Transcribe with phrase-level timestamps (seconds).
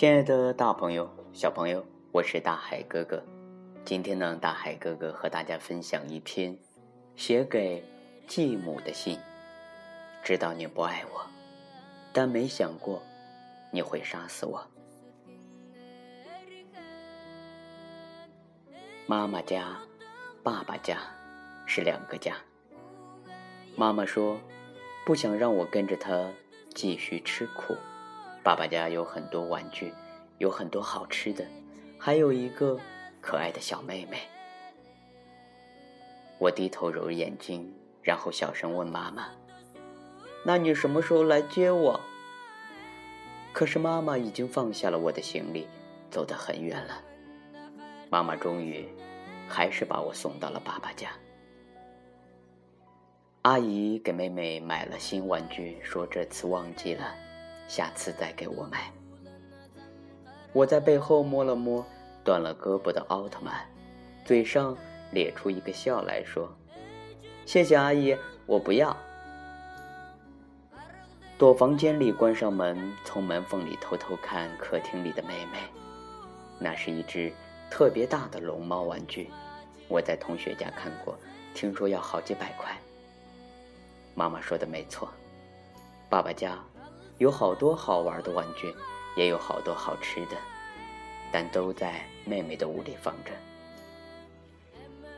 [0.00, 3.22] 亲爱的大朋友、小朋友，我是大海哥哥。
[3.84, 6.56] 今天呢，大海哥哥和大家分享一篇
[7.16, 7.84] 写给
[8.26, 9.18] 继母的信。
[10.24, 11.20] 知道你不爱我，
[12.14, 13.02] 但没想过
[13.70, 14.66] 你会杀死我。
[19.06, 19.76] 妈妈家、
[20.42, 20.96] 爸爸家
[21.66, 22.34] 是两个家。
[23.76, 24.40] 妈妈说，
[25.04, 26.26] 不想让我跟着他
[26.74, 27.76] 继续吃苦。
[28.42, 29.92] 爸爸家有很多玩具，
[30.38, 31.46] 有很多好吃的，
[31.98, 32.78] 还有一个
[33.20, 34.18] 可爱的小妹妹。
[36.38, 37.70] 我低头揉眼睛，
[38.02, 39.28] 然后小声问妈妈
[40.42, 42.00] ：“那你什么时候来接我？”
[43.52, 45.66] 可是妈妈已经放下了我的行李，
[46.10, 47.02] 走得很远了。
[48.08, 48.88] 妈妈终于
[49.46, 51.10] 还是把我送到了爸爸家。
[53.42, 57.14] 阿姨给妹妹买了新玩具，说这次忘记了。
[57.70, 58.90] 下次再给我买。
[60.52, 61.86] 我在背后摸了摸
[62.24, 63.64] 断了胳膊的奥特曼，
[64.24, 64.76] 嘴上
[65.12, 66.52] 咧出一个笑来说
[67.46, 68.96] ：“谢谢阿姨，我不要。”
[71.38, 75.60] 躲房间里，关上门，从门缝里偷偷看客厅里的妹妹。
[76.58, 77.32] 那是一只
[77.70, 79.30] 特别大的龙猫玩具，
[79.86, 81.16] 我在同学家看过，
[81.54, 82.76] 听说要好几百块。
[84.16, 85.08] 妈妈说的没错，
[86.08, 86.58] 爸爸家。
[87.20, 88.74] 有好多好玩的玩具，
[89.14, 90.36] 也有好多好吃的，
[91.30, 93.32] 但都在妹妹的屋里放着。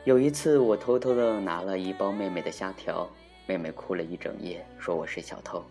[0.02, 3.08] 有一次，我偷偷的拿了一包妹妹的虾条，
[3.46, 5.64] 妹妹哭了一整夜，说我是小偷。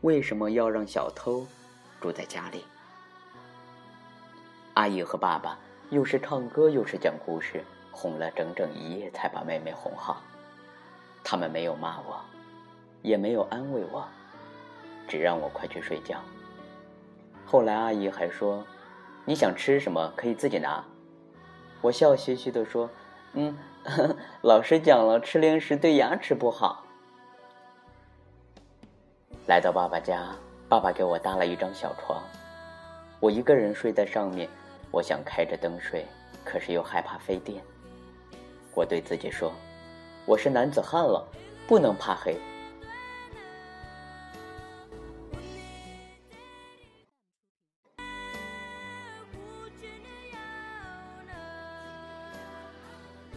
[0.00, 1.46] 为什么要让小偷
[2.00, 2.64] 住在家里？
[4.74, 5.56] 阿姨和爸爸
[5.90, 10.20] 又是唱歌又是讲故事，哄了整整一夜才把妹妹哄好。
[11.22, 12.20] 他们没有骂我，
[13.02, 14.04] 也没有安慰我。
[15.08, 16.20] 只让我快去睡觉。
[17.46, 18.62] 后来阿姨还说
[19.24, 20.84] ：“你想吃什么可以自己拿。”
[21.80, 22.90] 我笑嘻嘻地说
[23.32, 23.56] ：“嗯，
[24.42, 26.84] 老师讲了，吃零食对牙齿不好。”
[29.46, 30.36] 来到爸爸家，
[30.68, 32.22] 爸爸给我搭了一张小床，
[33.18, 34.48] 我一个人睡在上面。
[34.90, 36.06] 我想开着灯睡，
[36.44, 37.62] 可是又害怕费电。
[38.74, 39.52] 我对自己说
[40.24, 41.26] ：“我是男子汉了，
[41.66, 42.36] 不能怕黑。”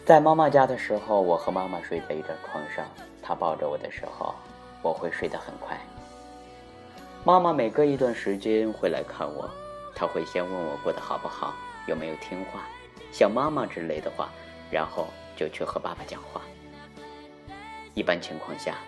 [0.04, 2.84] 在妈妈家的时候，我和妈妈睡在一张床上。
[3.22, 4.34] 她抱着我的时候，
[4.82, 5.78] 我会睡得很快。
[7.24, 9.48] 妈妈每隔一段时间会来看我，
[9.94, 11.54] 她会先问我过得好不好，
[11.86, 12.64] 有没有听话，
[13.12, 14.28] 想妈妈之类的话，
[14.72, 16.40] 然后就去和爸爸讲话。
[17.94, 18.78] 一般情况下，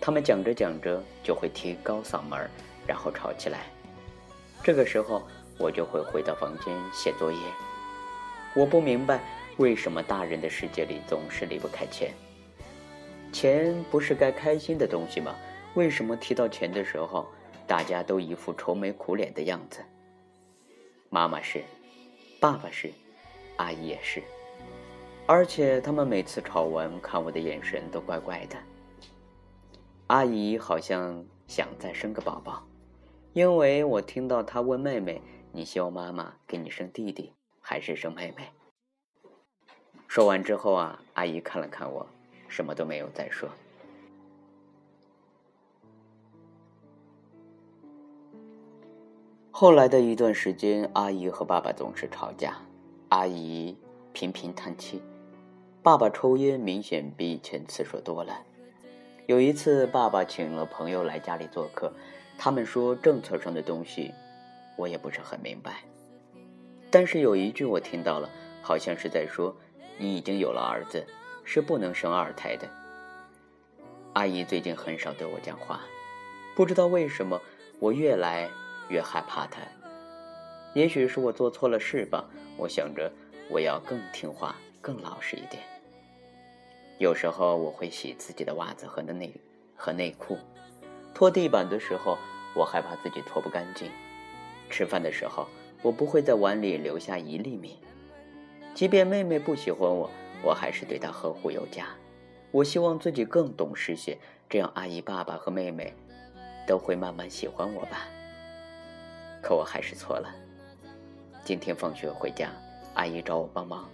[0.00, 2.48] 他们讲着讲着就会提高嗓门，
[2.86, 3.66] 然后吵起来。
[4.62, 5.22] 这个时候，
[5.58, 7.38] 我就会回到房间写作业。
[8.54, 9.20] 我不明白。
[9.56, 12.12] 为什么大人的世界里总是离不开钱？
[13.32, 15.34] 钱不是该开心的东西吗？
[15.74, 17.26] 为什么提到钱的时候，
[17.66, 19.80] 大家都一副愁眉苦脸的样子？
[21.08, 21.62] 妈妈是，
[22.40, 22.92] 爸爸是，
[23.56, 24.22] 阿姨也是，
[25.26, 28.56] 而且他们每次吵完，看我的眼神都怪怪的。
[30.08, 32.64] 阿姨好像想再生个宝宝，
[33.32, 38.48] 因为我听到她问妹妹：“你希望妈妈给你生弟弟，还是生妹妹？”
[40.14, 42.06] 说完之后啊，阿姨看了看我，
[42.46, 43.48] 什么都没有再说。
[49.50, 52.58] 后来的一段时间，阿姨和爸爸总是吵架，
[53.08, 53.76] 阿姨
[54.12, 55.02] 频频叹气，
[55.82, 58.40] 爸爸抽烟明显比以前次数多了。
[59.26, 61.92] 有一次，爸爸请了朋友来家里做客，
[62.38, 64.14] 他们说政策上的东西，
[64.76, 65.82] 我也不是很明白，
[66.88, 68.30] 但是有一句我听到了，
[68.62, 69.52] 好像是在说。
[69.96, 71.06] 你已经有了儿子，
[71.44, 72.68] 是不能生二胎的。
[74.14, 75.80] 阿姨最近很少对我讲话，
[76.54, 77.40] 不知道为什么，
[77.80, 78.48] 我越来
[78.88, 79.60] 越害怕她。
[80.74, 82.24] 也许是我做错了事吧。
[82.56, 83.10] 我想着，
[83.48, 85.62] 我要更听话、更老实一点。
[86.98, 89.32] 有时候我会洗自己的袜子和内
[89.76, 90.38] 和内裤，
[91.12, 92.16] 拖地板的时候，
[92.54, 93.90] 我害怕自己拖不干净。
[94.70, 95.48] 吃饭的时候，
[95.82, 97.78] 我不会在碗里留下一粒米。
[98.74, 100.10] 即便妹妹不喜欢我，
[100.42, 101.86] 我还是对她呵护有加。
[102.50, 104.18] 我希望自己更懂事些，
[104.48, 105.94] 这样阿姨、爸爸和妹妹
[106.66, 108.08] 都会慢慢喜欢我吧。
[109.40, 110.34] 可我还是错了。
[111.44, 112.50] 今天放学回家，
[112.94, 113.88] 阿姨找我帮忙。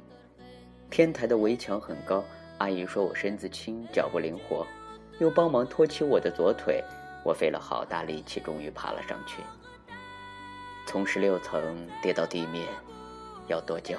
[0.88, 2.24] 天台的围墙很高，
[2.58, 4.66] 阿姨说我身子轻，脚不灵活，
[5.18, 6.82] 又帮忙托起我的左腿。
[7.22, 9.42] 我费了好大力气，终于爬了上去。
[10.86, 12.66] 从十六层跌到地面
[13.46, 13.98] 要多久？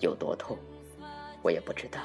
[0.00, 0.56] 有多痛？
[1.42, 2.00] 我也不知道。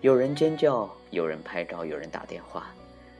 [0.00, 2.72] 有人尖叫，有人拍照，有人打电话，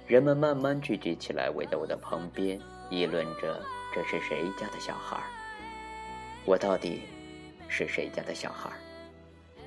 [0.06, 2.58] 人们慢慢聚集起来，围在我的旁边，
[2.88, 3.60] 议论着
[3.94, 5.24] 这是谁家的小孩儿。
[6.44, 7.02] 我到底
[7.68, 8.76] 是谁家的小孩儿？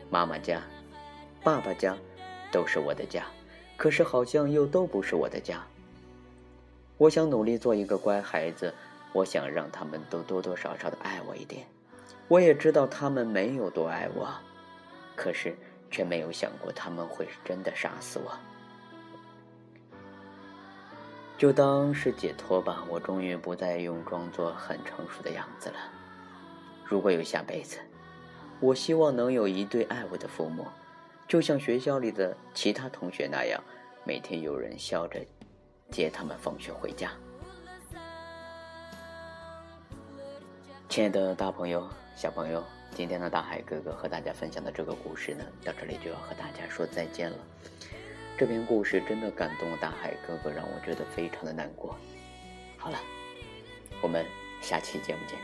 [0.10, 0.62] 妈妈家、
[1.44, 1.96] 爸爸家，
[2.52, 3.26] 都是我的家，
[3.78, 5.64] 可是好像又都不是我的家。
[6.98, 8.74] 我想努力做一个乖孩子，
[9.14, 11.66] 我想让他们都多多少少的爱我一点。
[12.28, 14.28] 我也知道他们没有多爱我，
[15.16, 15.56] 可是
[15.92, 18.32] 却没有想过他们会真的杀死我。
[21.38, 25.76] 就当是解脱吧，我终于不再用装作很成熟的样子了。
[26.86, 27.80] 如果有下辈子，
[28.60, 30.66] 我希望能有一对爱我的父母，
[31.28, 33.62] 就像学校里的其他同学那样，
[34.06, 35.20] 每天有人笑着。
[35.92, 37.12] 接他们放学回家。
[40.90, 42.64] 亲爱的大朋友、小朋友，
[42.96, 47.38] 今天的大海哥哥和大家分享的这个故事呢，到这里就要和大家说再见了。
[48.38, 51.98] 这篇故事真的感动了大海哥哥，让我觉得非常的难过。
[52.78, 53.00] 好了，
[54.02, 54.26] 我们
[54.62, 55.38] 下期节目见。